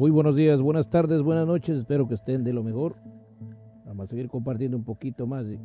[0.00, 2.96] Muy buenos días, buenas tardes, buenas noches, espero que estén de lo mejor.
[3.84, 5.60] Vamos a seguir compartiendo un poquito más de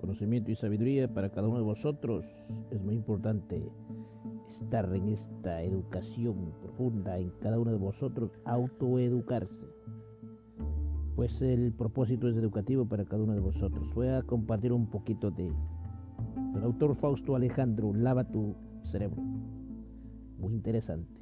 [0.00, 2.24] conocimiento y sabiduría para cada uno de vosotros.
[2.70, 3.60] Es muy importante
[4.46, 9.66] estar en esta educación profunda en cada uno de vosotros, autoeducarse.
[11.16, 13.92] Pues el propósito es educativo para cada uno de vosotros.
[13.96, 15.52] Voy a compartir un poquito de
[16.54, 18.54] el autor Fausto Alejandro, Lava tu
[18.84, 19.20] cerebro.
[20.38, 21.21] Muy interesante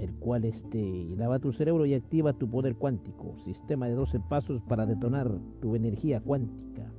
[0.00, 4.62] el cual este, lava tu cerebro y activa tu poder cuántico, sistema de 12 pasos
[4.62, 5.30] para detonar
[5.60, 6.92] tu energía cuántica.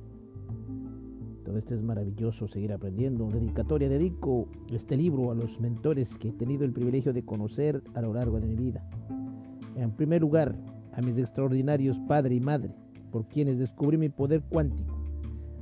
[1.44, 3.26] Todo esto es maravilloso seguir aprendiendo.
[3.28, 8.02] Dedicatoria, dedico este libro a los mentores que he tenido el privilegio de conocer a
[8.02, 8.88] lo largo de mi vida.
[9.74, 10.54] En primer lugar,
[10.92, 12.74] a mis extraordinarios padre y madre,
[13.10, 14.98] por quienes descubrí mi poder cuántico,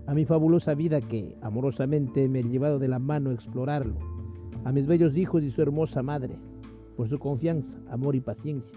[0.07, 3.97] a mi fabulosa vida que amorosamente me he llevado de la mano a explorarlo,
[4.65, 6.37] a mis bellos hijos y su hermosa madre,
[6.99, 8.77] por su confianza, amor y paciencia,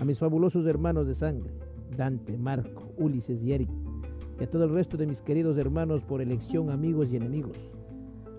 [0.00, 1.52] a mis fabulosos hermanos de sangre,
[1.96, 3.70] Dante, Marco, Ulises y Eric,
[4.40, 7.56] y a todo el resto de mis queridos hermanos por elección, amigos y enemigos,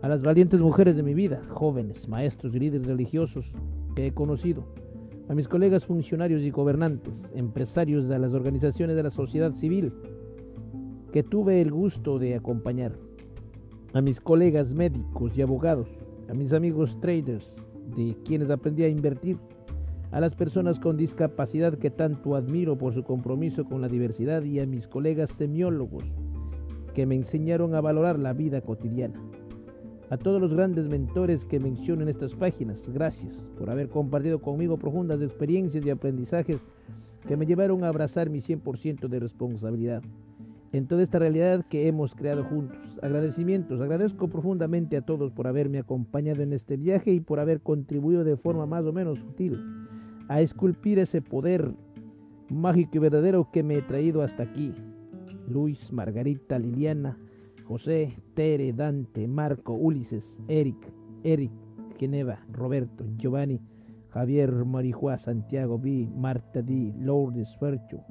[0.02, 3.55] a las valientes mujeres de mi vida, jóvenes, maestros y líderes religiosos
[3.95, 4.66] que he conocido,
[5.29, 9.94] a mis colegas funcionarios y gobernantes, empresarios de las organizaciones de la sociedad civil,
[11.13, 12.91] que tuve el gusto de acompañar,
[13.94, 15.88] a mis colegas médicos y abogados,
[16.27, 19.38] a mis amigos traders, de quienes aprendí a invertir,
[20.11, 24.59] a las personas con discapacidad que tanto admiro por su compromiso con la diversidad y
[24.59, 26.17] a mis colegas semiólogos
[26.94, 29.22] que me enseñaron a valorar la vida cotidiana.
[30.09, 34.78] A todos los grandes mentores que menciono en estas páginas, gracias por haber compartido conmigo
[34.78, 36.66] profundas experiencias y aprendizajes
[37.28, 40.03] que me llevaron a abrazar mi 100% de responsabilidad
[40.71, 42.99] en toda esta realidad que hemos creado juntos.
[43.02, 48.23] Agradecimientos, agradezco profundamente a todos por haberme acompañado en este viaje y por haber contribuido
[48.23, 49.57] de forma más o menos sutil
[50.27, 51.73] a esculpir ese poder
[52.49, 54.73] mágico y verdadero que me he traído hasta aquí.
[55.47, 57.18] Luis, Margarita, Liliana,
[57.66, 60.78] José, Tere, Dante, Marco, Ulises, Eric,
[61.23, 61.51] Eric,
[61.97, 63.62] Geneva, Roberto, Giovanni,
[64.09, 68.03] Javier, Marijuá, Santiago, B, Marta D, Lourdes, Fercho,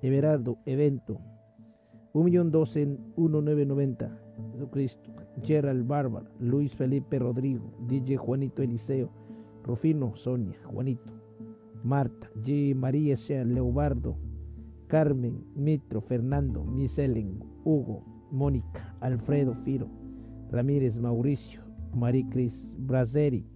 [0.00, 1.20] Everardo, Evento,
[2.14, 4.10] 1.12.1990.
[4.52, 5.10] Jesucristo.
[5.42, 6.30] Gerald Bárbara.
[6.40, 7.72] Luis Felipe Rodrigo.
[7.86, 9.10] DJ Juanito Eliseo.
[9.64, 10.58] Rufino Sonia.
[10.64, 11.12] Juanito.
[11.82, 12.30] Marta.
[12.44, 12.74] G.
[12.74, 14.16] María Sean Leobardo.
[14.88, 15.44] Carmen.
[15.54, 16.00] Mitro.
[16.02, 16.64] Fernando.
[16.64, 17.42] Miselen.
[17.64, 18.04] Hugo.
[18.30, 18.94] Mónica.
[19.00, 19.88] Alfredo Firo.
[20.50, 21.62] Ramírez Mauricio.
[21.94, 23.46] Maricris Braseri.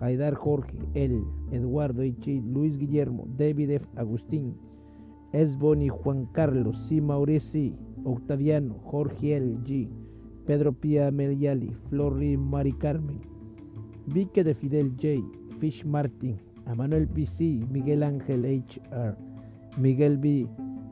[0.00, 0.78] Haidar Jorge.
[0.94, 1.22] El.
[1.50, 2.40] Eduardo Ichi.
[2.40, 3.26] Luis Guillermo.
[3.36, 3.86] David F.
[3.96, 4.56] Agustín.
[5.32, 6.78] Esboni Juan Carlos.
[6.78, 7.76] Si Maurici.
[8.06, 9.58] Octaviano, Jorge L.
[9.64, 9.88] G.,
[10.46, 13.20] Pedro Pia Meliali, Flori Mari Carmen,
[14.06, 15.22] Vique de Fidel J.,
[15.58, 16.40] Fish Martin,
[16.76, 19.16] Manuel P.C., Miguel Ángel H.R.,
[19.76, 20.48] Miguel B.,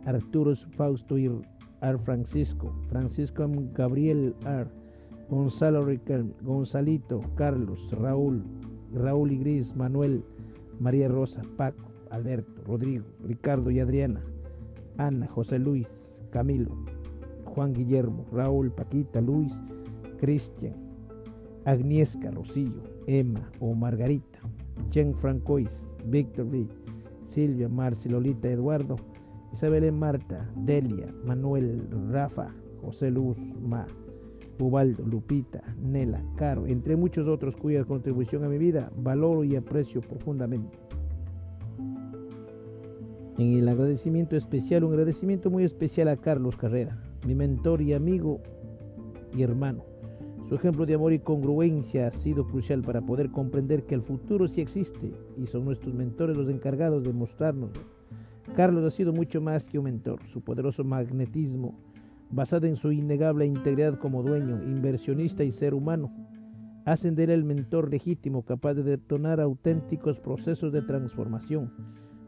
[0.07, 1.99] Arturo Fausto R.
[1.99, 4.69] Francisco, Francisco Gabriel R.,
[5.29, 8.43] Gonzalo Riquelme, Gonzalito, Carlos, Raúl,
[8.93, 10.25] Raúl y Gris, Manuel,
[10.81, 14.21] María Rosa, Paco, Alberto, Rodrigo, Ricardo y Adriana,
[14.99, 16.77] Ana, José Luis, Camilo,
[17.55, 19.63] Juan Guillermo, Raúl, Paquita, Luis,
[20.19, 20.75] Cristian,
[21.65, 24.41] Agnieszka, Rosillo, Emma o Margarita,
[24.91, 26.67] Jen Francois, Víctor V,
[27.27, 28.97] Silvia, Marci, Lolita, Eduardo,
[29.53, 33.87] Isabel Marta, Delia, Manuel, Rafa, José Luz, Ma,
[34.59, 40.01] Ubaldo, Lupita, Nela, Caro, entre muchos otros cuya contribución a mi vida valoro y aprecio
[40.01, 40.79] profundamente.
[43.39, 48.41] En el agradecimiento especial, un agradecimiento muy especial a Carlos Carrera, mi mentor y amigo
[49.37, 49.85] y hermano.
[50.49, 54.47] Su ejemplo de amor y congruencia ha sido crucial para poder comprender que el futuro
[54.47, 57.83] sí existe y son nuestros mentores los encargados de mostrárnoslo.
[58.55, 60.21] Carlos ha sido mucho más que un mentor.
[60.27, 61.79] Su poderoso magnetismo,
[62.31, 66.13] basado en su innegable integridad como dueño, inversionista y ser humano,
[66.85, 71.73] hacen de él el mentor legítimo capaz de detonar auténticos procesos de transformación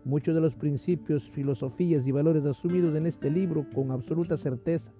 [0.06, 4.92] Muchos de los principios, filosofías y valores asumidos en este libro con absoluta certeza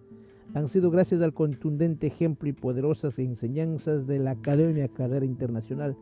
[0.52, 5.96] han sido gracias al contundente ejemplo y poderosas enseñanzas de la Academia Carrera Internacional.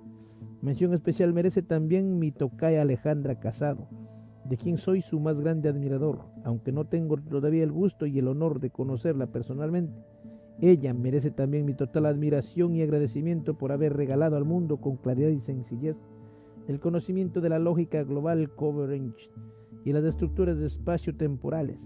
[0.62, 3.88] Mención especial merece también mi tocaya Alejandra Casado,
[4.46, 8.26] de quien soy su más grande admirador, aunque no tengo todavía el gusto y el
[8.26, 10.02] honor de conocerla personalmente.
[10.62, 15.28] Ella merece también mi total admiración y agradecimiento por haber regalado al mundo con claridad
[15.28, 16.00] y sencillez
[16.68, 19.30] el conocimiento de la lógica global coverage
[19.84, 21.78] y las estructuras de espacio-temporales.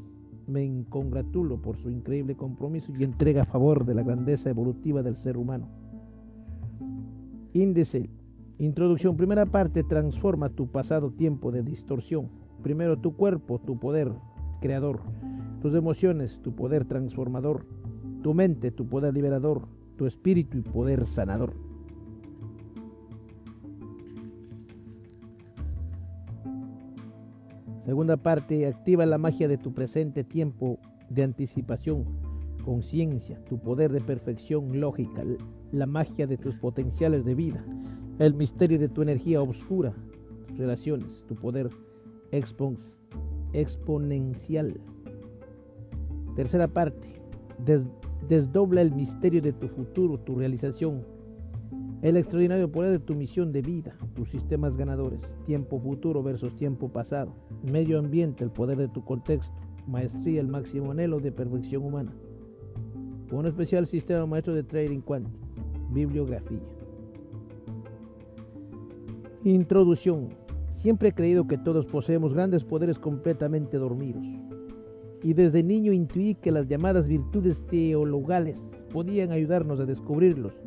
[0.46, 5.16] Me congratulo por su increíble compromiso y entrega a favor de la grandeza evolutiva del
[5.16, 5.68] ser humano.
[7.52, 8.08] Índice
[8.58, 9.16] Introducción.
[9.16, 9.84] Primera parte.
[9.84, 12.28] Transforma tu pasado tiempo de distorsión.
[12.60, 14.12] Primero tu cuerpo, tu poder
[14.60, 15.00] creador.
[15.62, 17.66] Tus emociones, tu poder transformador.
[18.22, 19.68] Tu mente, tu poder liberador.
[19.96, 21.54] Tu espíritu y poder sanador.
[27.88, 28.66] Segunda parte.
[28.66, 32.04] Activa la magia de tu presente tiempo de anticipación.
[32.62, 35.24] Conciencia, tu poder de perfección lógica,
[35.72, 37.64] la magia de tus potenciales de vida
[38.18, 39.94] el misterio de tu energía oscura,
[40.48, 41.70] tus relaciones, tu poder
[43.52, 44.78] exponencial.
[46.36, 47.08] Tercera parte,
[48.28, 51.06] desdobla el misterio de tu futuro, tu realización,
[52.02, 56.88] el extraordinario poder de tu misión de vida, tus sistemas ganadores, tiempo futuro versus tiempo
[56.88, 59.56] pasado, medio ambiente, el poder de tu contexto,
[59.88, 62.14] maestría, el máximo anhelo de perfección humana.
[63.32, 65.38] Un especial sistema maestro de trading cuántico,
[65.90, 66.60] bibliografía.
[69.42, 70.28] Introducción.
[70.70, 74.22] Siempre he creído que todos poseemos grandes poderes completamente dormidos.
[75.24, 78.60] Y desde niño intuí que las llamadas virtudes teologales
[78.92, 80.60] podían ayudarnos a descubrirlos.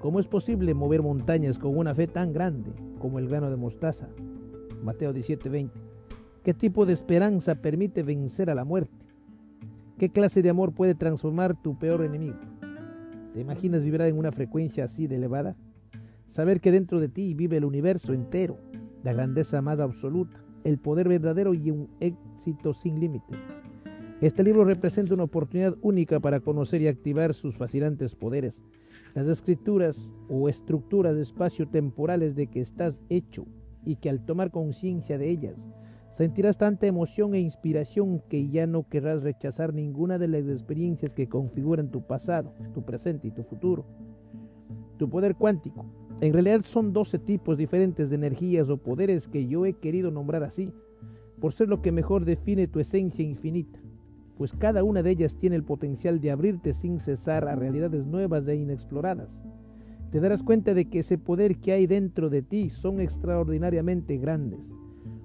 [0.00, 4.08] ¿Cómo es posible mover montañas con una fe tan grande como el grano de mostaza?
[4.82, 5.70] Mateo 17:20.
[6.42, 9.06] ¿Qué tipo de esperanza permite vencer a la muerte?
[9.98, 12.36] ¿Qué clase de amor puede transformar tu peor enemigo?
[13.32, 15.56] ¿Te imaginas vibrar en una frecuencia así de elevada?
[16.26, 18.58] Saber que dentro de ti vive el universo entero,
[19.02, 23.38] la grandeza más absoluta, el poder verdadero y un éxito sin límites.
[24.22, 28.62] Este libro representa una oportunidad única para conocer y activar sus fascinantes poderes,
[29.14, 33.44] las escrituras o estructuras espacio-temporales de que estás hecho
[33.84, 35.68] y que al tomar conciencia de ellas,
[36.12, 41.28] sentirás tanta emoción e inspiración que ya no querrás rechazar ninguna de las experiencias que
[41.28, 43.84] configuran tu pasado, tu presente y tu futuro.
[44.96, 45.84] Tu poder cuántico
[46.22, 50.42] en realidad son 12 tipos diferentes de energías o poderes que yo he querido nombrar
[50.42, 50.72] así,
[51.38, 53.78] por ser lo que mejor define tu esencia infinita,
[54.36, 58.46] pues cada una de ellas tiene el potencial de abrirte sin cesar a realidades nuevas
[58.46, 59.44] e inexploradas.
[60.10, 64.72] Te darás cuenta de que ese poder que hay dentro de ti son extraordinariamente grandes,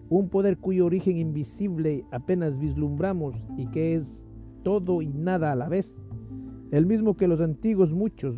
[0.09, 4.23] un poder cuyo origen invisible apenas vislumbramos y que es
[4.63, 6.01] todo y nada a la vez,
[6.71, 8.35] el mismo que los antiguos muchos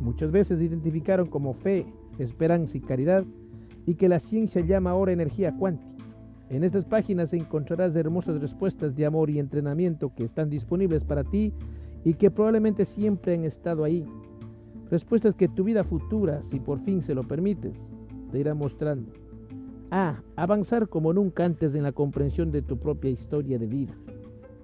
[0.00, 1.86] muchas veces identificaron como fe,
[2.18, 3.24] esperanza y caridad,
[3.86, 5.95] y que la ciencia llama ahora energía cuántica.
[6.48, 11.52] En estas páginas encontrarás hermosas respuestas de amor y entrenamiento que están disponibles para ti
[12.04, 14.04] y que probablemente siempre han estado ahí.
[14.90, 17.92] Respuestas que tu vida futura, si por fin se lo permites,
[18.30, 19.12] te irá mostrando.
[19.90, 20.22] A.
[20.36, 23.94] Avanzar como nunca antes en la comprensión de tu propia historia de vida.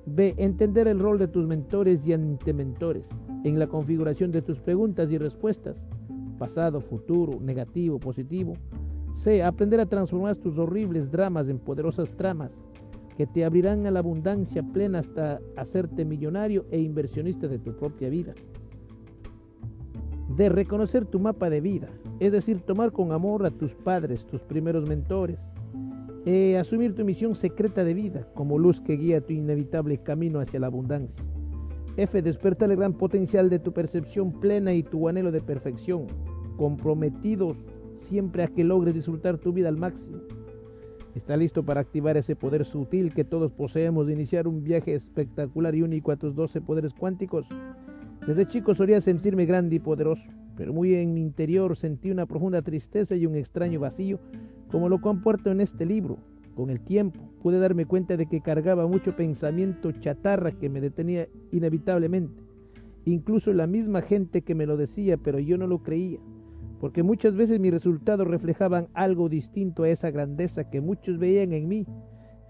[0.06, 0.34] B.
[0.36, 3.08] Entender el rol de tus mentores y antementores
[3.42, 5.88] en la configuración de tus preguntas y respuestas,
[6.38, 8.54] pasado, futuro, negativo, positivo.
[9.14, 9.42] C.
[9.42, 12.50] Aprender a transformar tus horribles dramas en poderosas tramas
[13.16, 18.08] que te abrirán a la abundancia plena hasta hacerte millonario e inversionista de tu propia
[18.08, 18.34] vida.
[20.36, 20.48] D.
[20.48, 21.88] Reconocer tu mapa de vida,
[22.18, 25.52] es decir, tomar con amor a tus padres, tus primeros mentores,
[26.24, 30.60] eh, asumir tu misión secreta de vida como luz que guía tu inevitable camino hacia
[30.60, 31.22] la abundancia.
[31.96, 32.22] F.
[32.22, 36.06] Despertar el gran potencial de tu percepción plena y tu anhelo de perfección,
[36.56, 37.58] comprometidos
[37.96, 40.18] siempre a que logres disfrutar tu vida al máximo.
[41.14, 45.74] Está listo para activar ese poder sutil que todos poseemos de iniciar un viaje espectacular
[45.74, 47.46] y único a tus 12 poderes cuánticos.
[48.26, 52.62] Desde chico solía sentirme grande y poderoso, pero muy en mi interior sentí una profunda
[52.62, 54.20] tristeza y un extraño vacío
[54.70, 56.16] como lo comporto en este libro.
[56.54, 61.28] Con el tiempo pude darme cuenta de que cargaba mucho pensamiento chatarra que me detenía
[61.50, 62.42] inevitablemente.
[63.04, 66.20] Incluso la misma gente que me lo decía, pero yo no lo creía,
[66.80, 71.68] porque muchas veces mis resultados reflejaban algo distinto a esa grandeza que muchos veían en
[71.68, 71.86] mí.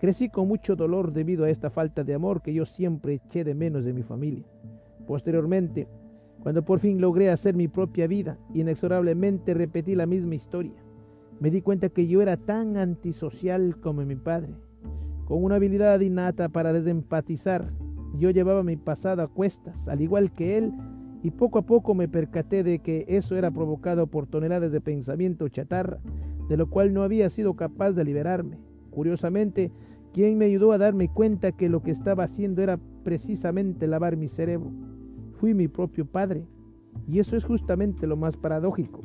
[0.00, 3.54] Crecí con mucho dolor debido a esta falta de amor que yo siempre eché de
[3.54, 4.44] menos de mi familia.
[5.06, 5.86] Posteriormente,
[6.42, 10.82] cuando por fin logré hacer mi propia vida, inexorablemente repetí la misma historia.
[11.38, 14.54] Me di cuenta que yo era tan antisocial como mi padre.
[15.24, 17.70] Con una habilidad innata para desempatizar,
[18.18, 20.72] yo llevaba mi pasado a cuestas, al igual que él,
[21.22, 25.48] y poco a poco me percaté de que eso era provocado por toneladas de pensamiento
[25.48, 25.98] chatarra,
[26.48, 28.58] de lo cual no había sido capaz de liberarme.
[28.90, 29.70] Curiosamente,
[30.12, 34.28] quien me ayudó a darme cuenta que lo que estaba haciendo era precisamente lavar mi
[34.28, 34.70] cerebro.
[35.34, 36.44] Fui mi propio padre,
[37.08, 39.02] y eso es justamente lo más paradójico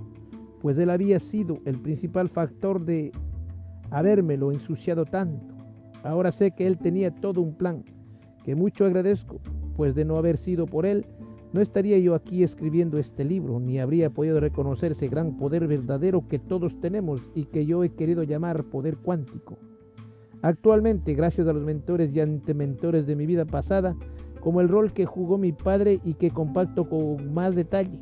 [0.61, 3.11] pues él había sido el principal factor de
[3.89, 5.55] habérmelo ensuciado tanto.
[6.03, 7.83] Ahora sé que él tenía todo un plan,
[8.43, 9.39] que mucho agradezco,
[9.75, 11.05] pues de no haber sido por él,
[11.57, 16.27] no estaría yo aquí escribiendo este libro, ni habría podido reconocer ese gran poder verdadero
[16.27, 19.57] que todos tenemos y que yo he querido llamar poder cuántico.
[20.43, 23.95] Actualmente, gracias a los mentores y antementores de mi vida pasada,
[24.39, 27.97] como el rol que jugó mi padre y que compacto con más detalle,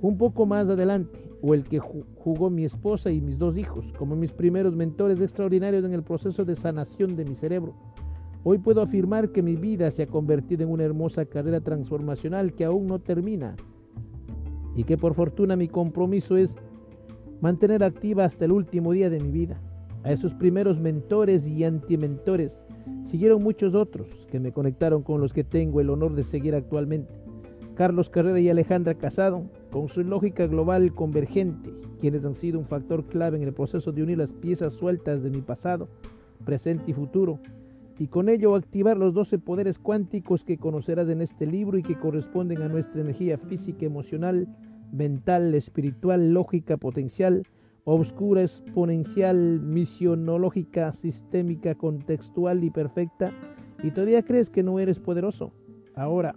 [0.00, 4.16] un poco más adelante, o el que jugó mi esposa y mis dos hijos, como
[4.16, 7.74] mis primeros mentores extraordinarios en el proceso de sanación de mi cerebro.
[8.44, 12.64] Hoy puedo afirmar que mi vida se ha convertido en una hermosa carrera transformacional que
[12.64, 13.54] aún no termina
[14.74, 16.56] y que por fortuna mi compromiso es
[17.40, 19.60] mantener activa hasta el último día de mi vida.
[20.02, 22.66] A esos primeros mentores y antimentores
[23.04, 27.14] siguieron muchos otros que me conectaron con los que tengo el honor de seguir actualmente.
[27.76, 31.70] Carlos Carrera y Alejandra Casado, con su lógica global convergente,
[32.00, 35.30] quienes han sido un factor clave en el proceso de unir las piezas sueltas de
[35.30, 35.88] mi pasado,
[36.44, 37.38] presente y futuro,
[38.02, 41.96] y con ello activar los 12 poderes cuánticos que conocerás en este libro y que
[41.96, 44.48] corresponden a nuestra energía física, emocional,
[44.90, 47.44] mental, espiritual, lógica, potencial,
[47.84, 53.32] obscura, exponencial, misionológica, sistémica, contextual y perfecta,
[53.84, 55.52] y todavía crees que no eres poderoso.
[55.94, 56.34] Ahora,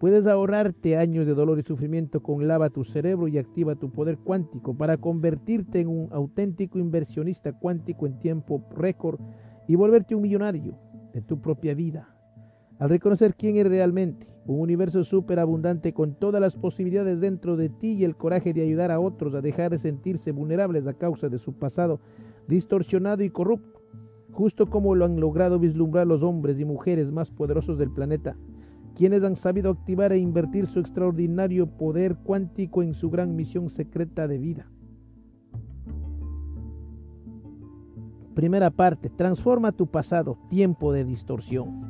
[0.00, 4.18] puedes ahorrarte años de dolor y sufrimiento con lava tu cerebro y activa tu poder
[4.18, 9.18] cuántico para convertirte en un auténtico inversionista cuántico en tiempo récord
[9.66, 12.14] y volverte un millonario de tu propia vida.
[12.78, 17.92] Al reconocer quién eres realmente, un universo superabundante con todas las posibilidades dentro de ti
[17.92, 21.38] y el coraje de ayudar a otros a dejar de sentirse vulnerables a causa de
[21.38, 22.00] su pasado
[22.48, 23.82] distorsionado y corrupto,
[24.32, 28.36] justo como lo han logrado vislumbrar los hombres y mujeres más poderosos del planeta,
[28.96, 34.26] quienes han sabido activar e invertir su extraordinario poder cuántico en su gran misión secreta
[34.26, 34.70] de vida.
[38.40, 41.82] Primera parte, transforma tu pasado, tiempo de distorsión.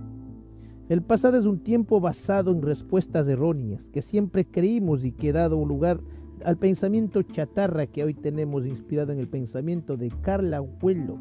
[0.89, 5.35] El pasado es un tiempo basado en respuestas erróneas que siempre creímos y que ha
[5.35, 6.01] dado lugar
[6.45, 11.19] al pensamiento chatarra que hoy tenemos inspirado en el pensamiento de Carla Huelo.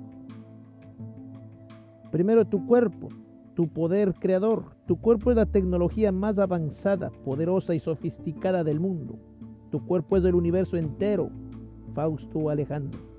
[2.12, 3.09] Primero tu cuerpo,
[3.53, 4.77] tu poder creador.
[4.88, 9.19] Tu cuerpo es la tecnología más avanzada, poderosa y sofisticada del mundo.
[9.69, 11.29] Tu cuerpo es el universo entero.
[11.93, 13.18] Fausto Alejandro.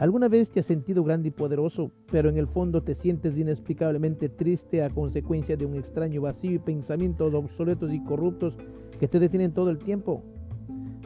[0.00, 4.28] ¿Alguna vez te has sentido grande y poderoso, pero en el fondo te sientes inexplicablemente
[4.28, 8.56] triste a consecuencia de un extraño vacío y pensamientos obsoletos y corruptos
[8.98, 10.24] que te detienen todo el tiempo?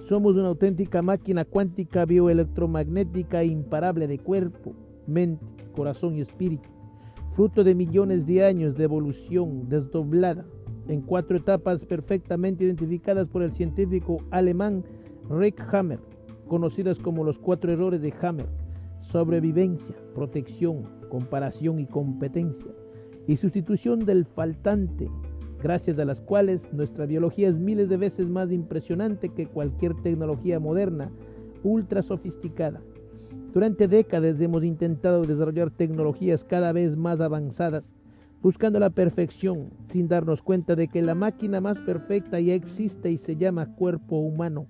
[0.00, 4.73] Somos una auténtica máquina cuántica bioelectromagnética imparable de cuerpo,
[5.07, 5.45] mente,
[5.76, 6.71] corazón y espíritu,
[7.33, 10.47] fruto de millones de años de evolución desdoblada
[10.88, 14.83] en cuatro etapas perfectamente identificadas por el científico alemán
[15.28, 16.00] Rick Hammer,
[16.47, 18.49] conocidas como los cuatro errores de Hammer
[19.00, 22.71] sobrevivencia, protección, comparación y competencia,
[23.26, 25.11] y sustitución del faltante,
[25.62, 30.61] gracias a las cuales nuestra biología es miles de veces más impresionante que cualquier tecnología
[30.61, 31.11] moderna,
[31.62, 32.81] ultra sofisticada.
[33.52, 37.93] Durante décadas hemos intentado desarrollar tecnologías cada vez más avanzadas,
[38.43, 43.19] buscando la perfección, sin darnos cuenta de que la máquina más perfecta ya existe y
[43.19, 44.67] se llama cuerpo humano.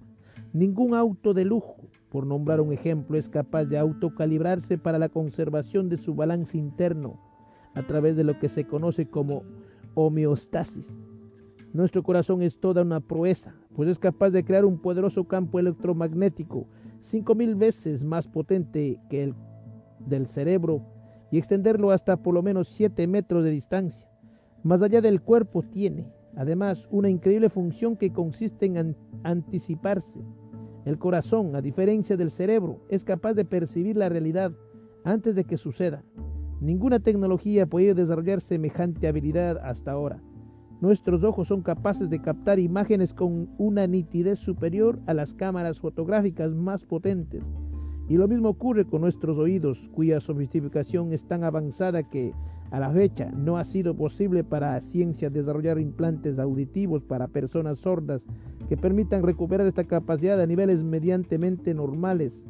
[0.52, 1.76] Ningún auto de lujo,
[2.10, 7.20] por nombrar un ejemplo, es capaz de autocalibrarse para la conservación de su balance interno
[7.74, 9.42] a través de lo que se conoce como
[9.94, 10.94] homeostasis.
[11.72, 16.66] Nuestro corazón es toda una proeza, pues es capaz de crear un poderoso campo electromagnético
[17.00, 19.34] cinco mil veces más potente que el
[19.98, 20.82] del cerebro
[21.30, 24.08] y extenderlo hasta por lo menos 7 metros de distancia.
[24.62, 30.20] Más allá del cuerpo tiene, además, una increíble función que consiste en anticiparse
[30.88, 34.52] el corazón, a diferencia del cerebro, es capaz de percibir la realidad
[35.04, 36.02] antes de que suceda.
[36.60, 40.22] Ninguna tecnología ha podido desarrollar semejante habilidad hasta ahora.
[40.80, 46.54] Nuestros ojos son capaces de captar imágenes con una nitidez superior a las cámaras fotográficas
[46.54, 47.42] más potentes.
[48.08, 52.32] Y lo mismo ocurre con nuestros oídos, cuya sofisticación es tan avanzada que
[52.70, 58.24] a la fecha no ha sido posible para ciencia desarrollar implantes auditivos para personas sordas
[58.68, 62.44] que permitan recuperar esta capacidad a niveles mediantemente normales,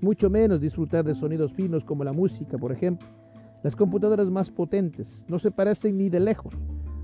[0.00, 3.08] mucho menos disfrutar de sonidos finos como la música, por ejemplo.
[3.62, 6.54] Las computadoras más potentes no se parecen ni de lejos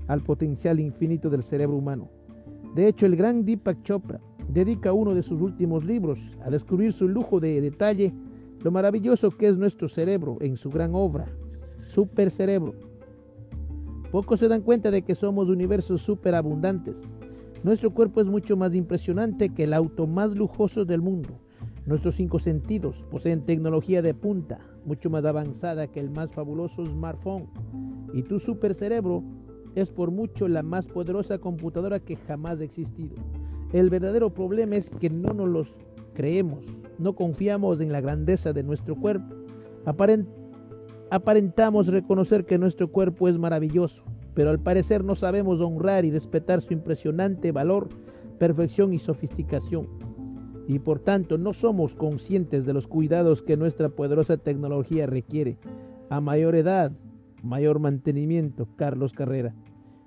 [0.07, 2.09] al potencial infinito del cerebro humano.
[2.75, 7.07] De hecho, el gran Deepak Chopra dedica uno de sus últimos libros a descubrir su
[7.07, 8.13] lujo de detalle,
[8.63, 11.27] lo maravilloso que es nuestro cerebro en su gran obra,
[11.83, 12.73] Super Cerebro.
[14.11, 17.03] Pocos se dan cuenta de que somos universos superabundantes
[17.63, 21.29] nuestro cuerpo es mucho más impresionante que el auto más lujoso del mundo.
[21.85, 27.47] Nuestros cinco sentidos poseen tecnología de punta, mucho más avanzada que el más fabuloso smartphone.
[28.13, 29.23] Y tu supercerebro
[29.75, 33.15] es por mucho la más poderosa computadora que jamás ha existido.
[33.73, 35.77] El verdadero problema es que no nos los
[36.13, 39.33] creemos, no confiamos en la grandeza de nuestro cuerpo.
[41.09, 44.03] aparentamos reconocer que nuestro cuerpo es maravilloso,
[44.35, 47.89] pero al parecer no sabemos honrar y respetar su impresionante valor,
[48.37, 49.87] perfección y sofisticación.
[50.67, 55.57] Y por tanto no somos conscientes de los cuidados que nuestra poderosa tecnología requiere.
[56.11, 56.91] A mayor edad,
[57.41, 59.55] mayor mantenimiento, Carlos Carrera.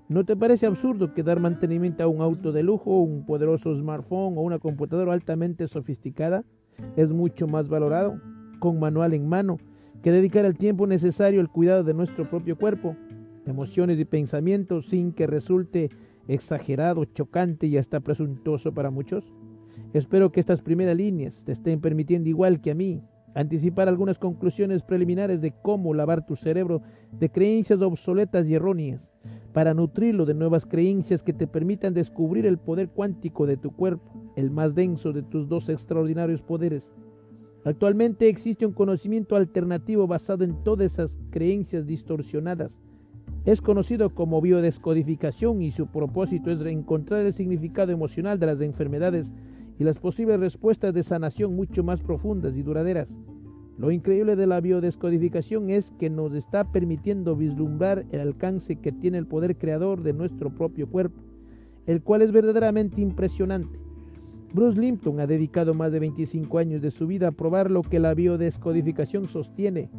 [0.09, 4.39] ¿No te parece absurdo que dar mantenimiento a un auto de lujo, un poderoso smartphone
[4.39, 6.45] o una computadora altamente sofisticada
[6.97, 8.21] es mucho más valorado,
[8.61, 9.59] con manual en mano,
[10.03, 12.95] que dedicar el tiempo necesario al cuidado de nuestro propio cuerpo,
[13.47, 15.91] emociones y pensamientos sin que resulte
[16.29, 19.35] exagerado, chocante y hasta presuntuoso para muchos?
[19.93, 23.03] Espero que estas primeras líneas te estén permitiendo, igual que a mí,
[23.37, 26.81] anticipar algunas conclusiones preliminares de cómo lavar tu cerebro
[27.13, 29.13] de creencias obsoletas y erróneas,
[29.53, 34.11] para nutrirlo de nuevas creencias que te permitan descubrir el poder cuántico de tu cuerpo,
[34.37, 36.91] el más denso de tus dos extraordinarios poderes.
[37.65, 42.81] Actualmente existe un conocimiento alternativo basado en todas esas creencias distorsionadas.
[43.45, 49.31] Es conocido como biodescodificación y su propósito es reencontrar el significado emocional de las enfermedades
[49.79, 53.19] y las posibles respuestas de sanación mucho más profundas y duraderas.
[53.79, 59.19] Lo increíble de la biodescodificación es que nos está permitiendo vislumbrar el alcance que tiene
[59.19, 61.21] el poder creador de nuestro propio cuerpo,
[61.87, 63.79] el cual es verdaderamente impresionante.
[64.55, 67.99] Bruce Limpton ha dedicado más de 25 años de su vida a probar lo que
[67.99, 69.91] la biodescodificación sostiene,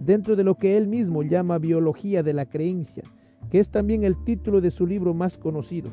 [0.00, 3.02] dentro de lo que él mismo llama biología de la creencia,
[3.50, 5.90] que es también el título de su libro más conocido.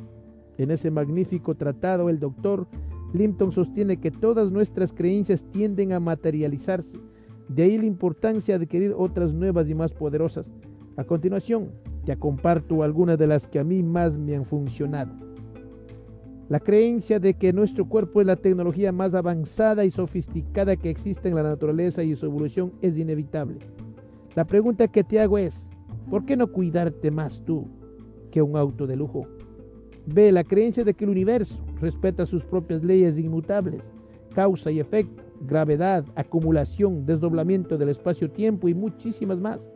[0.57, 2.67] En ese magnífico tratado, el doctor
[3.13, 7.00] Limpton sostiene que todas nuestras creencias tienden a materializarse,
[7.48, 10.51] de ahí la importancia de adquirir otras nuevas y más poderosas.
[10.98, 11.72] A continuación,
[12.05, 15.13] ya comparto algunas de las que a mí más me han funcionado.
[16.50, 21.29] La creencia de que nuestro cuerpo es la tecnología más avanzada y sofisticada que existe
[21.29, 23.59] en la naturaleza y su evolución es inevitable.
[24.35, 25.70] La pregunta que te hago es,
[26.09, 27.68] ¿por qué no cuidarte más tú
[28.31, 29.27] que un auto de lujo?
[30.05, 30.31] B.
[30.31, 33.94] La creencia de que el universo respeta sus propias leyes inmutables,
[34.33, 39.72] causa y efecto, gravedad, acumulación, desdoblamiento del espacio-tiempo y muchísimas más,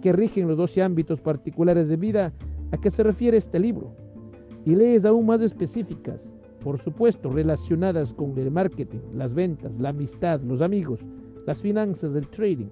[0.00, 2.32] que rigen los 12 ámbitos particulares de vida
[2.72, 3.94] a que se refiere este libro.
[4.64, 10.40] Y leyes aún más específicas, por supuesto, relacionadas con el marketing, las ventas, la amistad,
[10.42, 11.04] los amigos,
[11.46, 12.68] las finanzas, el trading.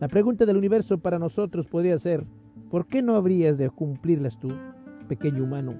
[0.00, 2.24] La pregunta del universo para nosotros podría ser,
[2.70, 4.48] ¿por qué no habrías de cumplirlas tú?
[5.06, 5.74] Pequeño humano,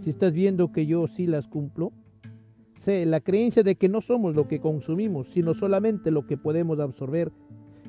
[0.00, 1.92] si estás viendo que yo sí las cumplo?
[2.76, 6.78] Sé la creencia de que no somos lo que consumimos, sino solamente lo que podemos
[6.78, 7.32] absorber.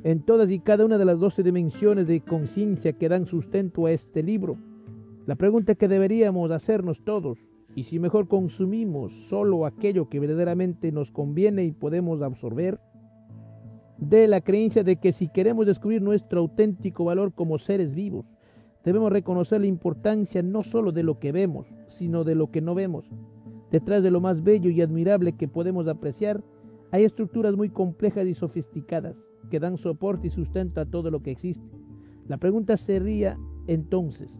[0.03, 3.91] En todas y cada una de las doce dimensiones de conciencia que dan sustento a
[3.91, 4.57] este libro.
[5.25, 7.37] La pregunta que deberíamos hacernos todos,
[7.75, 12.79] y si mejor consumimos solo aquello que verdaderamente nos conviene y podemos absorber,
[13.99, 18.31] de la creencia de que si queremos descubrir nuestro auténtico valor como seres vivos,
[18.89, 22.73] Debemos reconocer la importancia no solo de lo que vemos, sino de lo que no
[22.73, 23.07] vemos.
[23.69, 26.43] Detrás de lo más bello y admirable que podemos apreciar,
[26.89, 31.29] hay estructuras muy complejas y sofisticadas que dan soporte y sustento a todo lo que
[31.29, 31.69] existe.
[32.27, 34.39] La pregunta sería entonces,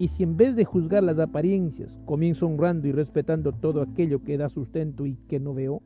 [0.00, 4.36] ¿y si en vez de juzgar las apariencias, comienzo honrando y respetando todo aquello que
[4.36, 5.80] da sustento y que no veo?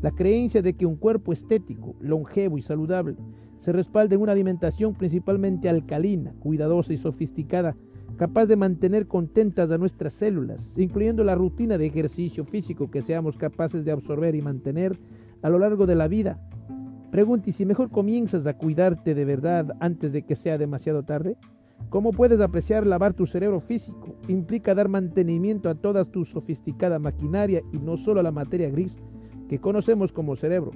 [0.00, 3.18] La creencia de que un cuerpo estético, longevo y saludable
[3.60, 7.76] se respalda en una alimentación principalmente alcalina, cuidadosa y sofisticada,
[8.16, 13.36] capaz de mantener contentas a nuestras células, incluyendo la rutina de ejercicio físico que seamos
[13.36, 14.98] capaces de absorber y mantener
[15.42, 16.40] a lo largo de la vida.
[17.10, 21.36] Pregunte si mejor comienzas a cuidarte de verdad antes de que sea demasiado tarde.
[21.90, 24.16] ¿Cómo puedes apreciar lavar tu cerebro físico?
[24.28, 29.02] Implica dar mantenimiento a toda tu sofisticada maquinaria y no solo a la materia gris
[29.48, 30.70] que conocemos como cerebro.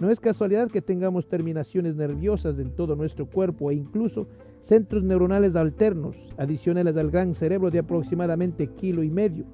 [0.00, 4.26] No es casualidad que tengamos terminaciones nerviosas en todo nuestro cuerpo e incluso
[4.60, 9.44] centros neuronales alternos, adicionales al gran cerebro de aproximadamente kilo y medio,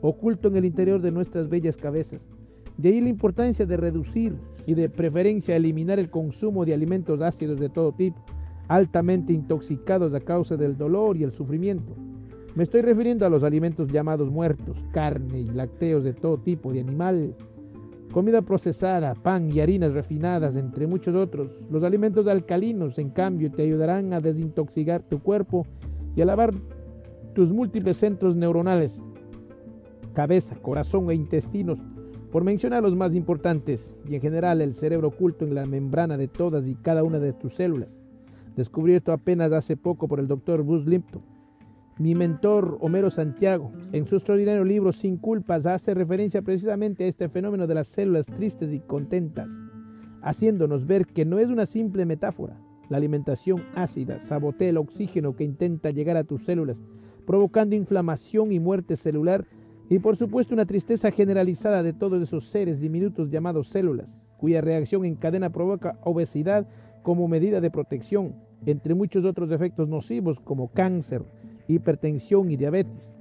[0.00, 2.28] oculto en el interior de nuestras bellas cabezas.
[2.76, 7.58] De ahí la importancia de reducir y de preferencia eliminar el consumo de alimentos ácidos
[7.58, 8.24] de todo tipo,
[8.68, 11.96] altamente intoxicados a causa del dolor y el sufrimiento.
[12.54, 16.80] Me estoy refiriendo a los alimentos llamados muertos, carne y lácteos de todo tipo de
[16.80, 17.34] animal,
[18.12, 21.50] comida procesada, pan y harinas refinadas, entre muchos otros.
[21.70, 25.66] Los alimentos alcalinos, en cambio, te ayudarán a desintoxicar tu cuerpo
[26.16, 26.52] y a lavar
[27.34, 29.02] tus múltiples centros neuronales,
[30.14, 31.78] cabeza, corazón e intestinos,
[32.32, 36.28] por mencionar los más importantes, y en general el cerebro oculto en la membrana de
[36.28, 38.02] todas y cada una de tus células,
[38.56, 41.22] descubierto apenas hace poco por el doctor Bruce Limpton.
[41.98, 47.28] Mi mentor Homero Santiago, en su extraordinario libro Sin culpas, hace referencia precisamente a este
[47.28, 49.50] fenómeno de las células tristes y contentas,
[50.22, 52.56] haciéndonos ver que no es una simple metáfora.
[52.88, 56.80] La alimentación ácida sabotea el oxígeno que intenta llegar a tus células,
[57.26, 59.44] provocando inflamación y muerte celular
[59.90, 65.04] y por supuesto una tristeza generalizada de todos esos seres diminutos llamados células, cuya reacción
[65.04, 66.68] en cadena provoca obesidad
[67.02, 71.24] como medida de protección, entre muchos otros efectos nocivos como cáncer,
[71.68, 73.14] hipertensión y diabetes.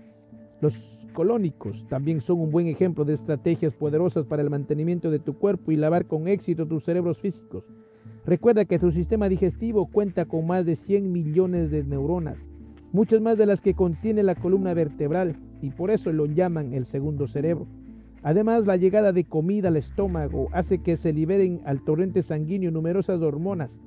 [0.62, 5.38] Los colónicos también son un buen ejemplo de estrategias poderosas para el mantenimiento de tu
[5.38, 7.65] cuerpo y lavar con éxito tus cerebros físicos.
[8.25, 12.38] Recuerda que tu sistema digestivo cuenta con más de 100 millones de neuronas,
[12.91, 16.86] muchas más de las que contiene la columna vertebral, y por eso lo llaman el
[16.86, 17.67] segundo cerebro.
[18.23, 23.21] Además, la llegada de comida al estómago hace que se liberen al torrente sanguíneo numerosas
[23.21, 23.79] hormonas,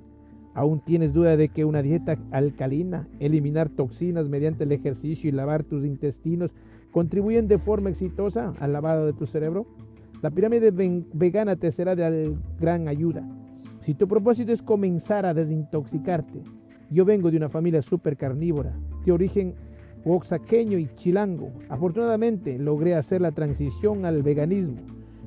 [0.61, 5.65] ¿Aún tienes duda de que una dieta alcalina, eliminar toxinas mediante el ejercicio y lavar
[5.65, 6.51] tus intestinos
[6.91, 9.65] contribuyen de forma exitosa al lavado de tu cerebro?
[10.21, 10.71] La pirámide
[11.15, 13.27] vegana te será de gran ayuda.
[13.81, 16.43] Si tu propósito es comenzar a desintoxicarte,
[16.91, 19.55] yo vengo de una familia súper carnívora, de origen
[20.05, 21.53] oaxaqueño y chilango.
[21.71, 24.83] Afortunadamente logré hacer la transición al veganismo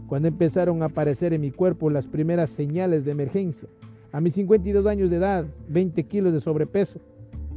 [0.05, 3.67] cuando empezaron a aparecer en mi cuerpo las primeras señales de emergencia.
[4.13, 6.99] A mis 52 años de edad, 20 kilos de sobrepeso,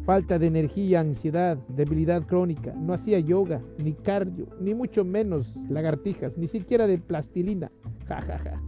[0.06, 2.72] falta de energía, ansiedad, debilidad crónica.
[2.72, 7.70] No hacía yoga, ni cardio, ni mucho menos lagartijas, ni siquiera de plastilina.
[8.08, 8.62] Ja, ja, ja.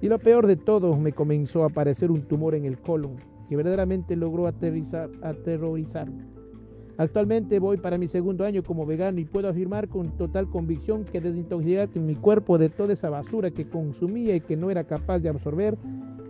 [0.00, 3.16] Y lo peor de todo, me comenzó a aparecer un tumor en el colon
[3.48, 6.24] que verdaderamente logró aterrizar, aterrorizarme.
[6.96, 11.20] Actualmente voy para mi segundo año como vegano y puedo afirmar con total convicción que
[11.20, 15.30] desintoxicar mi cuerpo de toda esa basura que consumía y que no era capaz de
[15.30, 15.76] absorber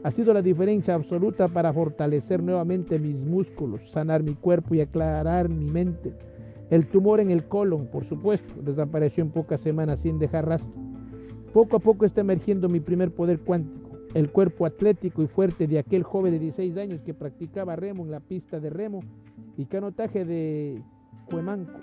[0.03, 5.49] ha sido la diferencia absoluta para fortalecer nuevamente mis músculos, sanar mi cuerpo y aclarar
[5.49, 6.15] mi mente.
[6.71, 10.73] El tumor en el colon, por supuesto, desapareció en pocas semanas sin dejar rastro.
[11.53, 15.79] Poco a poco está emergiendo mi primer poder cuántico, el cuerpo atlético y fuerte de
[15.79, 19.01] aquel joven de 16 años que practicaba remo en la pista de remo
[19.59, 20.81] y canotaje de
[21.29, 21.79] Cuemanco.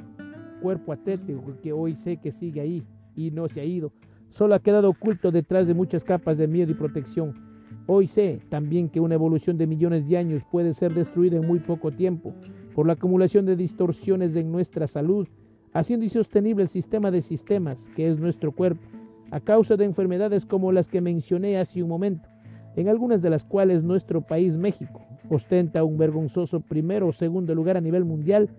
[0.62, 2.84] Cuerpo atlético que hoy sé que sigue ahí
[3.16, 3.92] y no se ha ido.
[4.30, 7.47] Solo ha quedado oculto detrás de muchas capas de miedo y protección
[7.90, 11.60] Hoy sé también que una evolución de millones de años puede ser destruida en muy
[11.60, 12.34] poco tiempo
[12.76, 15.26] por la acumulación de distorsiones en nuestra salud,
[15.72, 18.86] haciendo insostenible el sistema de sistemas que es nuestro cuerpo,
[19.32, 22.28] a causa de enfermedades como las que mencioné hace un momento,
[22.76, 27.78] en algunas de las cuales nuestro país, México, ostenta un vergonzoso primero o segundo lugar
[27.78, 28.50] a nivel mundial.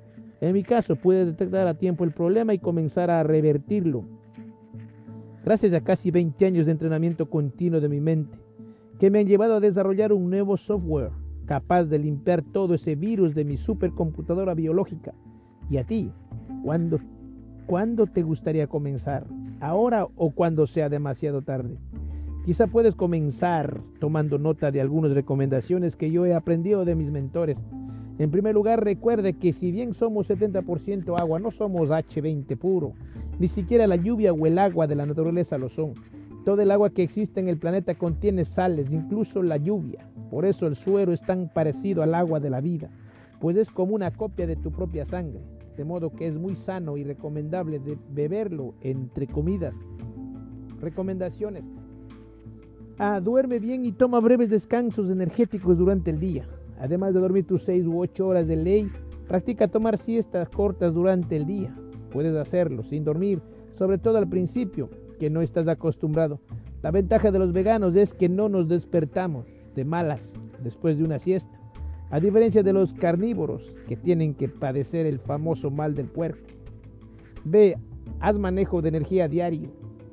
[0.41, 4.05] En mi caso, pude detectar a tiempo el problema y comenzar a revertirlo.
[5.45, 8.39] Gracias a casi 20 años de entrenamiento continuo de mi mente,
[8.99, 11.11] que me han llevado a desarrollar un nuevo software
[11.47, 15.15] capaz de limpiar todo ese virus de mi supercomputadora biológica.
[15.71, 16.13] ¿Y a ti?
[16.63, 16.99] ¿Cuándo,
[17.67, 19.27] ¿Cuándo te gustaría comenzar?
[19.61, 21.79] ¿Ahora o cuando sea demasiado tarde?
[22.45, 27.63] Quizá puedes comenzar tomando nota de algunas recomendaciones que yo he aprendido de mis mentores.
[28.19, 32.95] En primer lugar, recuerde que si bien somos 70% agua, no somos H20 puro.
[33.39, 35.95] Ni siquiera la lluvia o el agua de la naturaleza lo son.
[36.49, 40.09] Todo el agua que existe en el planeta contiene sales, incluso la lluvia.
[40.31, 42.89] Por eso el suero es tan parecido al agua de la vida,
[43.39, 45.43] pues es como una copia de tu propia sangre,
[45.77, 47.83] de modo que es muy sano y recomendable
[48.15, 49.75] beberlo entre comidas.
[50.81, 51.67] Recomendaciones.
[52.97, 56.49] Ah, duerme bien y toma breves descansos energéticos durante el día.
[56.81, 58.89] Además de dormir tus 6 u 8 horas de ley,
[59.27, 61.77] practica tomar siestas cortas durante el día.
[62.11, 63.43] Puedes hacerlo sin dormir,
[63.75, 66.41] sobre todo al principio, que no estás acostumbrado.
[66.83, 71.19] La ventaja de los veganos es que no nos despertamos de malas después de una
[71.19, 71.59] siesta,
[72.11, 76.47] a diferencia de los carnívoros que tienen que padecer el famoso mal del puerco.
[77.45, 77.77] B.
[78.21, 79.71] Haz manejo de energía diario.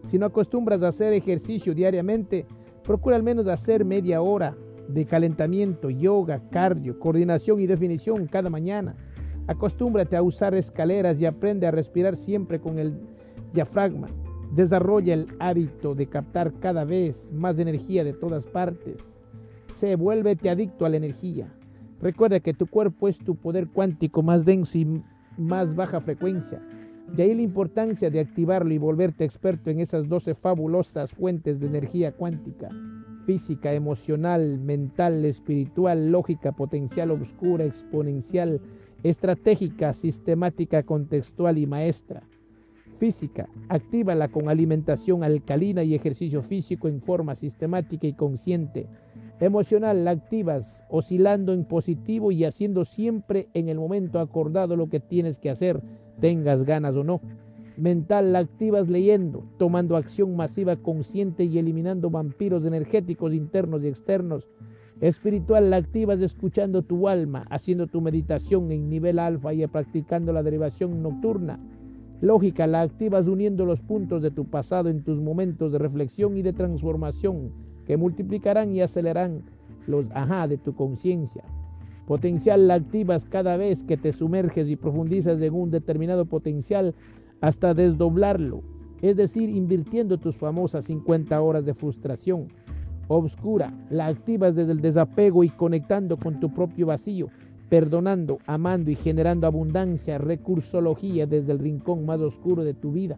[0.07, 2.45] Si no acostumbras a hacer ejercicio diariamente,
[2.83, 4.55] procura al menos hacer media hora
[4.87, 8.95] de calentamiento, yoga, cardio, coordinación y definición cada mañana.
[9.47, 12.99] Acostúmbrate a usar escaleras y aprende a respirar siempre con el
[13.53, 14.07] diafragma.
[14.55, 19.03] Desarrolla el hábito de captar cada vez más energía de todas partes.
[19.73, 21.53] Se vuélvete adicto a la energía.
[21.99, 25.03] Recuerda que tu cuerpo es tu poder cuántico más denso y
[25.37, 26.61] más baja frecuencia.
[27.13, 31.67] De ahí la importancia de activarlo y volverte experto en esas 12 fabulosas fuentes de
[31.67, 32.69] energía cuántica,
[33.25, 38.61] física, emocional, mental, espiritual, lógica, potencial, oscura, exponencial,
[39.03, 42.23] estratégica, sistemática, contextual y maestra
[42.95, 43.47] física.
[43.69, 48.87] Actívala con alimentación alcalina y ejercicio físico en forma sistemática y consciente.
[49.39, 55.01] Emocional, la activas oscilando en positivo y haciendo siempre en el momento acordado lo que
[55.01, 55.81] tienes que hacer,
[56.21, 57.19] tengas ganas o no.
[57.77, 64.47] Mental, la activas leyendo, tomando acción masiva consciente y eliminando vampiros energéticos internos y externos.
[65.01, 70.41] Espiritual, la activas escuchando tu alma, haciendo tu meditación en nivel alfa y practicando la
[70.41, 71.59] derivación nocturna.
[72.21, 76.41] Lógica, la activas uniendo los puntos de tu pasado en tus momentos de reflexión y
[76.41, 77.51] de transformación
[77.85, 79.43] que multiplicarán y acelerarán
[79.85, 81.43] los ajá de tu conciencia.
[82.07, 86.95] Potencial la activas cada vez que te sumerges y profundizas en un determinado potencial
[87.41, 88.61] hasta desdoblarlo,
[89.01, 92.47] es decir, invirtiendo tus famosas 50 horas de frustración.
[93.07, 97.27] Obscura, la activas desde el desapego y conectando con tu propio vacío,
[97.69, 103.17] perdonando, amando y generando abundancia, recursología desde el rincón más oscuro de tu vida.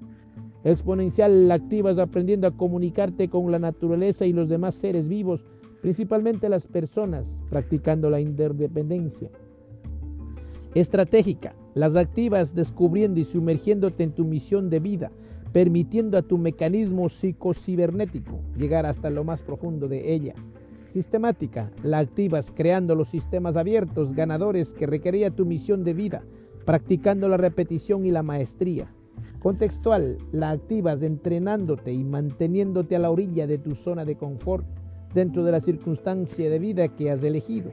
[0.64, 5.46] Exponencial activas aprendiendo a comunicarte con la naturaleza y los demás seres vivos,
[5.82, 9.30] principalmente las personas, practicando la interdependencia.
[10.76, 15.12] Estratégica, las activas descubriendo y sumergiéndote en tu misión de vida,
[15.54, 20.36] permitiendo a tu mecanismo psicocibernético llegar hasta lo más profundo de ella.
[20.98, 26.24] Sistemática, la activas creando los sistemas abiertos ganadores que requería tu misión de vida,
[26.66, 28.92] practicando la repetición y la maestría.
[29.38, 34.66] Contextual, la activas entrenándote y manteniéndote a la orilla de tu zona de confort
[35.14, 37.72] dentro de la circunstancia de vida que has elegido.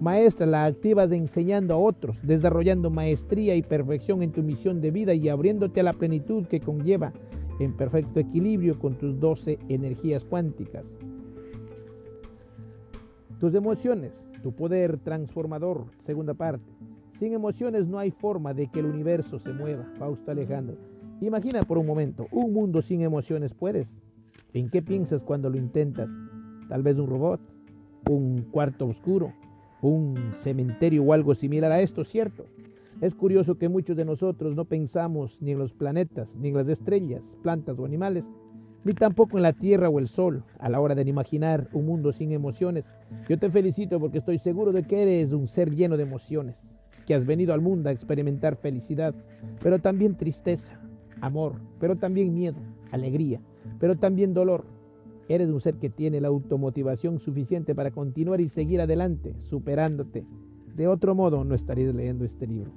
[0.00, 5.14] Maestra, la activas enseñando a otros, desarrollando maestría y perfección en tu misión de vida
[5.14, 7.12] y abriéndote a la plenitud que conlleva
[7.60, 10.96] en perfecto equilibrio con tus 12 energías cuánticas.
[13.38, 16.72] Tus emociones, tu poder transformador, segunda parte.
[17.18, 19.84] Sin emociones no hay forma de que el universo se mueva.
[19.98, 20.76] Fausto Alejandro.
[21.20, 23.94] Imagina por un momento, un mundo sin emociones puedes.
[24.54, 26.08] ¿En qué piensas cuando lo intentas?
[26.68, 27.40] Tal vez un robot,
[28.08, 29.34] un cuarto oscuro,
[29.82, 32.46] un cementerio o algo similar a esto, ¿cierto?
[33.02, 36.68] Es curioso que muchos de nosotros no pensamos ni en los planetas, ni en las
[36.68, 38.24] estrellas, plantas o animales,
[38.86, 42.12] ni tampoco en la Tierra o el Sol, a la hora de imaginar un mundo
[42.12, 42.88] sin emociones.
[43.28, 46.72] Yo te felicito porque estoy seguro de que eres un ser lleno de emociones
[47.04, 49.12] que has venido al mundo a experimentar felicidad,
[49.60, 50.80] pero también tristeza,
[51.20, 52.58] amor, pero también miedo,
[52.92, 53.40] alegría,
[53.80, 54.64] pero también dolor.
[55.28, 60.24] Eres un ser que tiene la automotivación suficiente para continuar y seguir adelante, superándote.
[60.76, 62.70] De otro modo, no estarías leyendo este libro.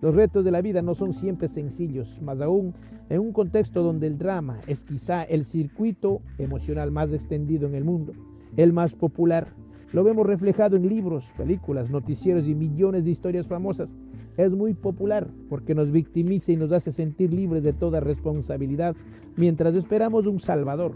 [0.00, 2.74] Los retos de la vida no son siempre sencillos, más aún
[3.08, 7.84] en un contexto donde el drama es quizá el circuito emocional más extendido en el
[7.84, 8.12] mundo,
[8.56, 9.46] el más popular,
[9.92, 13.92] lo vemos reflejado en libros, películas, noticieros y millones de historias famosas.
[14.36, 18.94] Es muy popular porque nos victimiza y nos hace sentir libres de toda responsabilidad
[19.36, 20.94] mientras esperamos un Salvador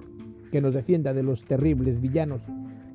[0.53, 2.43] que nos defienda de los terribles villanos.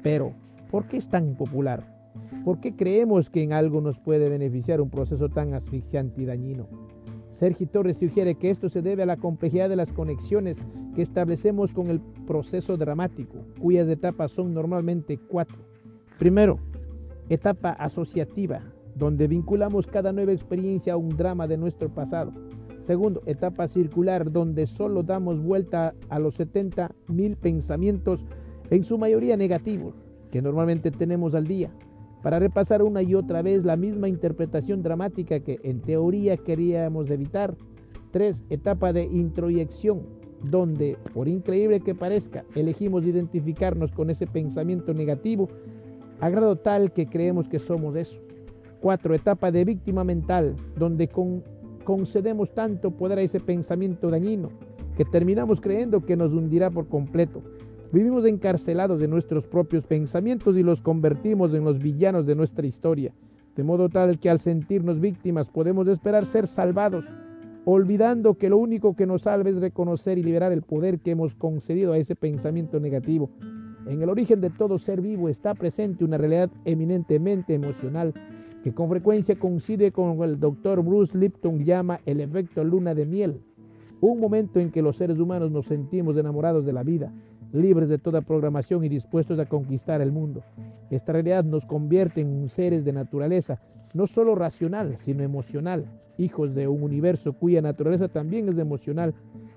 [0.01, 0.33] Pero,
[0.71, 1.98] ¿por qué es tan popular?
[2.43, 6.67] ¿Por qué creemos que en algo nos puede beneficiar un proceso tan asfixiante y dañino?
[7.31, 10.57] Sergio Torres sugiere que esto se debe a la complejidad de las conexiones
[10.95, 15.57] que establecemos con el proceso dramático, cuyas etapas son normalmente cuatro.
[16.17, 16.59] Primero,
[17.29, 18.61] etapa asociativa,
[18.95, 22.33] donde vinculamos cada nueva experiencia a un drama de nuestro pasado.
[22.83, 28.25] Segundo, etapa circular, donde solo damos vuelta a los 70 mil pensamientos,
[28.69, 29.95] en su mayoría negativos,
[30.31, 31.71] que normalmente tenemos al día,
[32.21, 37.55] para repasar una y otra vez la misma interpretación dramática que en teoría queríamos evitar.
[38.11, 40.01] Tres, etapa de introyección,
[40.43, 45.47] donde, por increíble que parezca, elegimos identificarnos con ese pensamiento negativo
[46.19, 48.19] a grado tal que creemos que somos eso.
[48.81, 51.09] Cuatro, etapa de víctima mental, donde
[51.83, 54.49] concedemos tanto poder a ese pensamiento dañino
[54.97, 57.41] que terminamos creyendo que nos hundirá por completo.
[57.91, 63.11] Vivimos encarcelados de nuestros propios pensamientos y los convertimos en los villanos de nuestra historia,
[63.55, 67.05] de modo tal que al sentirnos víctimas podemos esperar ser salvados,
[67.65, 71.33] olvidando que lo único que nos salva es reconocer y liberar el poder que hemos
[71.33, 73.31] concedido a ese pensamiento negativo.
[73.87, 78.13] En el origen de todo ser vivo está presente una realidad eminentemente emocional
[78.63, 82.93] que con frecuencia coincide con lo que el doctor Bruce Lipton llama el efecto luna
[82.93, 83.41] de miel,
[83.99, 87.11] un momento en que los seres humanos nos sentimos enamorados de la vida,
[87.53, 90.43] libres de toda programación y dispuestos a conquistar el mundo.
[90.89, 93.59] Esta realidad nos convierte en seres de naturaleza,
[93.93, 95.85] no solo racional, sino emocional,
[96.17, 99.13] hijos de un universo cuya naturaleza también es emocional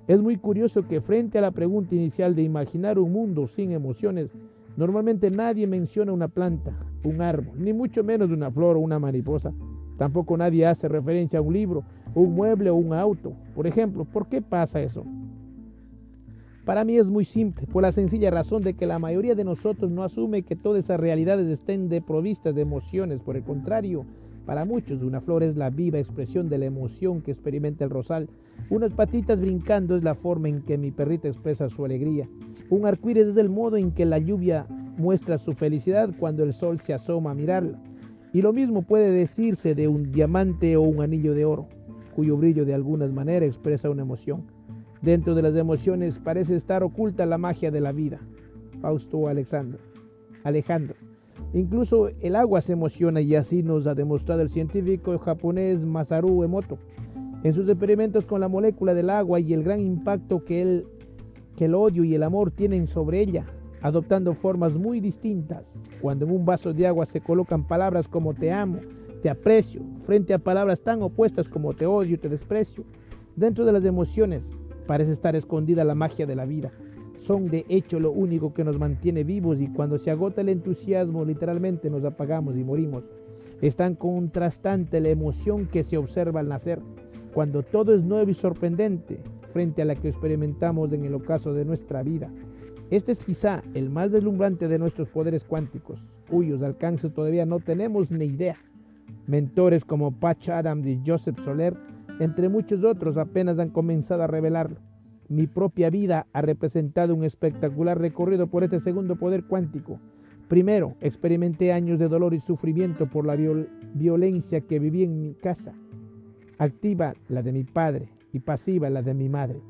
[0.08, 4.34] es muy curioso que frente a la pregunta inicial de imaginar un mundo sin emociones,
[4.76, 6.72] normalmente nadie menciona una planta,
[7.04, 9.52] un árbol, ni mucho menos una flor o una mariposa.
[9.98, 13.32] Tampoco nadie hace referencia a un libro, un mueble o un auto.
[13.54, 15.04] Por ejemplo, ¿por qué pasa eso?
[16.64, 19.90] Para mí es muy simple, por la sencilla razón de que la mayoría de nosotros
[19.90, 23.20] no asume que todas esas realidades estén deprovistas de emociones.
[23.20, 24.06] Por el contrario,
[24.46, 28.28] para muchos una flor es la viva expresión de la emoción que experimenta el rosal.
[28.70, 32.28] Unas patitas brincando es la forma en que mi perrita expresa su alegría.
[32.70, 36.78] Un arcoíris es el modo en que la lluvia muestra su felicidad cuando el sol
[36.78, 37.82] se asoma a mirarla.
[38.32, 41.66] Y lo mismo puede decirse de un diamante o un anillo de oro,
[42.14, 44.44] cuyo brillo de alguna manera expresa una emoción.
[45.02, 48.20] Dentro de las emociones parece estar oculta la magia de la vida.
[48.80, 49.80] Fausto Alexander.
[50.44, 50.94] Alejandro.
[51.52, 56.78] Incluso el agua se emociona y así nos ha demostrado el científico japonés Masaru Emoto
[57.42, 60.86] en sus experimentos con la molécula del agua y el gran impacto que el,
[61.56, 63.44] que el odio y el amor tienen sobre ella
[63.82, 65.76] adoptando formas muy distintas.
[66.00, 68.78] Cuando en un vaso de agua se colocan palabras como te amo,
[69.20, 72.84] te aprecio, frente a palabras tan opuestas como te odio, te desprecio,
[73.34, 74.52] dentro de las emociones
[74.86, 76.70] parece estar escondida la magia de la vida.
[77.16, 81.24] Son de hecho lo único que nos mantiene vivos y cuando se agota el entusiasmo
[81.24, 83.04] literalmente nos apagamos y morimos.
[83.60, 86.80] Es tan contrastante la emoción que se observa al nacer,
[87.32, 89.20] cuando todo es nuevo y sorprendente
[89.52, 92.28] frente a la que experimentamos en el ocaso de nuestra vida.
[92.90, 98.10] Este es quizá el más deslumbrante de nuestros poderes cuánticos, cuyos alcances todavía no tenemos
[98.10, 98.56] ni idea.
[99.26, 101.76] Mentores como Patch Adams y Joseph Soler,
[102.22, 104.76] entre muchos otros, apenas han comenzado a revelarlo.
[105.28, 109.98] Mi propia vida ha representado un espectacular recorrido por este segundo poder cuántico.
[110.46, 113.36] Primero, experimenté años de dolor y sufrimiento por la
[113.94, 115.72] violencia que viví en mi casa.
[116.58, 119.60] Activa la de mi padre y pasiva la de mi madre.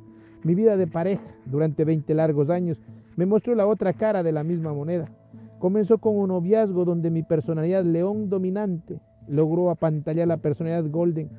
[0.43, 2.83] Mi vida de pareja durante 20 largos años
[3.17, 5.09] me mostró la otra cara de la misma moneda.
[5.59, 11.31] Comenzó con un noviazgo donde mi personalidad león dominante logró apantallar la personalidad golden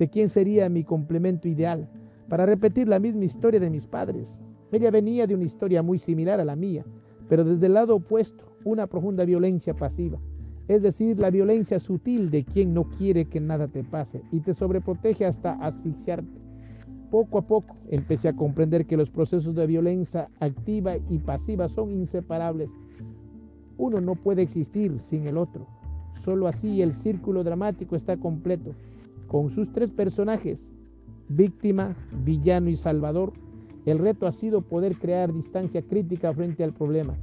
[0.00, 1.86] de quien sería mi complemento ideal
[2.30, 4.40] para repetir la misma historia de mis padres.
[4.72, 6.86] Ella venía de una historia muy similar a la mía,
[7.28, 10.18] pero desde el lado opuesto, una profunda violencia pasiva,
[10.68, 14.54] es decir, la violencia sutil de quien no quiere que nada te pase y te
[14.54, 16.40] sobreprotege hasta asfixiarte.
[17.10, 21.90] Poco a poco empecé a comprender que los procesos de violencia activa y pasiva son
[21.90, 22.70] inseparables.
[23.76, 25.66] Uno no puede existir sin el otro.
[26.24, 28.72] Solo así el círculo dramático está completo.
[29.26, 30.72] Con sus tres personajes,
[31.28, 33.32] víctima, villano y salvador,
[33.86, 37.14] el reto ha sido poder crear distancia crítica frente al problema,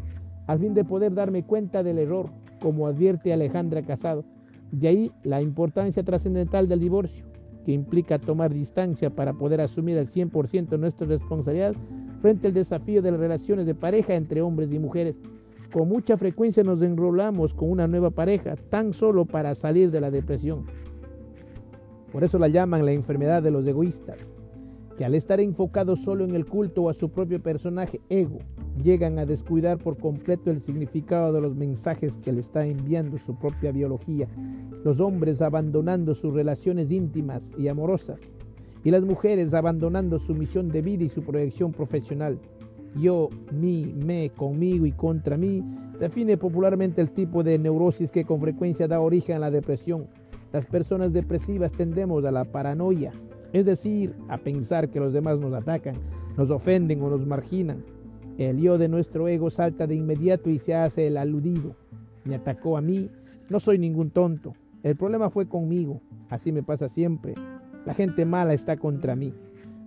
[0.48, 2.30] al fin de poder darme cuenta del error,
[2.62, 4.24] como advierte Alejandra Casado.
[4.72, 7.26] De ahí la importancia trascendental del divorcio
[7.66, 11.76] que implica tomar distancia para poder asumir al 100% nuestra responsabilidad
[12.22, 15.16] frente al desafío de las relaciones de pareja entre hombres y mujeres.
[15.72, 20.12] Con mucha frecuencia nos enrolamos con una nueva pareja tan solo para salir de la
[20.12, 20.66] depresión.
[22.12, 24.28] Por eso la llaman la enfermedad de los egoístas
[24.98, 28.40] que al estar enfocados solo en el culto o a su propio personaje ego,
[28.82, 33.38] llegan a descuidar por completo el significado de los mensajes que le está enviando su
[33.38, 34.28] propia biología,
[34.84, 38.20] los hombres abandonando sus relaciones íntimas y amorosas,
[38.84, 42.40] y las mujeres abandonando su misión de vida y su proyección profesional.
[43.00, 45.64] Yo, mí, me, conmigo y contra mí,
[46.00, 50.08] define popularmente el tipo de neurosis que con frecuencia da origen a la depresión.
[50.52, 53.12] Las personas depresivas tendemos a la paranoia,
[53.54, 55.96] es decir, a pensar que los demás nos atacan,
[56.38, 57.84] nos ofenden o nos marginan.
[58.38, 61.76] El yo de nuestro ego salta de inmediato y se hace el aludido.
[62.24, 63.10] Me atacó a mí,
[63.50, 64.54] no soy ningún tonto.
[64.84, 67.34] El problema fue conmigo, así me pasa siempre.
[67.86, 69.34] La gente mala está contra mí.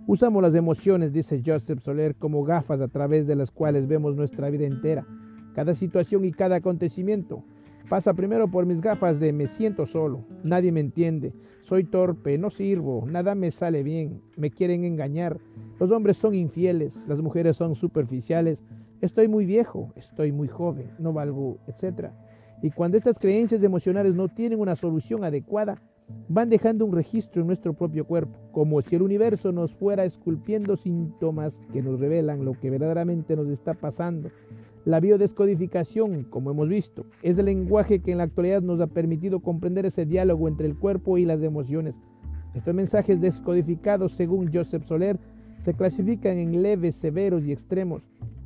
[0.07, 4.49] Usamos las emociones, dice Joseph Soler, como gafas a través de las cuales vemos nuestra
[4.49, 5.05] vida entera,
[5.53, 7.43] cada situación y cada acontecimiento.
[7.87, 12.49] Pasa primero por mis gafas de me siento solo, nadie me entiende, soy torpe, no
[12.49, 15.39] sirvo, nada me sale bien, me quieren engañar,
[15.79, 18.63] los hombres son infieles, las mujeres son superficiales,
[19.01, 22.09] estoy muy viejo, estoy muy joven, no valgo, etc.
[22.63, 25.79] Y cuando estas creencias emocionales no tienen una solución adecuada,
[26.27, 30.77] van dejando un registro en nuestro propio cuerpo, como si el universo nos fuera esculpiendo
[30.77, 34.29] síntomas que nos revelan lo que verdaderamente nos está pasando
[34.83, 39.39] la biodescodificación, como hemos visto, es el lenguaje que en la actualidad nos ha permitido
[39.39, 42.01] comprender ese diálogo entre el cuerpo y las emociones.
[42.55, 45.19] Estos mensajes descodificados, según Joseph Soler,
[45.59, 48.01] se clasifican en leves, severos y extremos,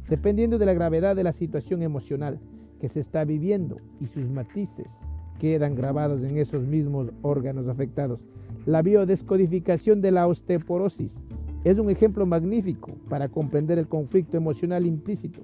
[0.09, 2.37] dependiendo de la gravedad de la situación emocional
[2.81, 4.91] que se está viviendo y sus matices
[5.39, 8.25] quedan grabados en esos mismos órganos afectados.
[8.65, 11.19] La biodescodificación de la osteoporosis
[11.63, 15.41] es un ejemplo magnífico para comprender el conflicto emocional implícito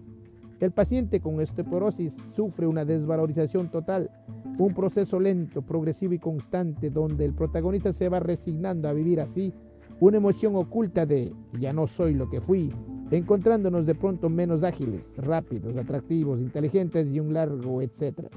[0.62, 4.12] el paciente con osteoporosis sufre una desvalorización total,
[4.60, 9.52] un proceso lento, progresivo y constante donde el protagonista se va resignando a vivir así,
[10.00, 12.72] una emoción oculta de ya no soy lo que fui,
[13.10, 18.30] encontrándonos de pronto menos ágiles, rápidos, atractivos, inteligentes y un largo etcétera.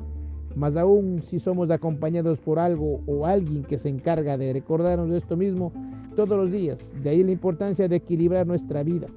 [0.56, 5.36] Más aún si somos acompañados por algo o alguien que se encarga de recordarnos esto
[5.36, 5.72] mismo
[6.14, 6.92] todos los días.
[7.02, 9.08] De ahí la importancia de equilibrar nuestra vida.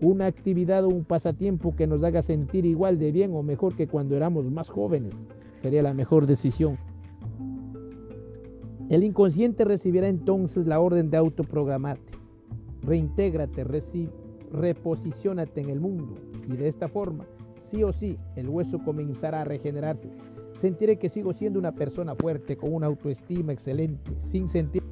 [0.00, 3.88] Una actividad o un pasatiempo que nos haga sentir igual de bien o mejor que
[3.88, 5.14] cuando éramos más jóvenes.
[5.60, 6.76] Sería la mejor decisión.
[8.88, 12.12] El inconsciente recibirá entonces la orden de autoprogramarte.
[12.82, 13.64] Reintégrate,
[14.52, 16.14] reposiciónate en el mundo
[16.48, 17.24] y de esta forma,
[17.60, 20.08] sí o sí, el hueso comenzará a regenerarse
[20.60, 24.82] Sentiré que sigo siendo una persona fuerte, con una autoestima excelente, sin sentir...